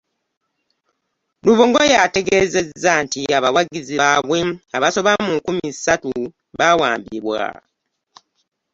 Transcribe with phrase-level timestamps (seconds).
[1.45, 4.39] Lubongoya ategeezezza nti abawagizi baabwe
[4.77, 6.11] abasoba mu nkumi ssatu
[6.57, 7.43] baawambibwa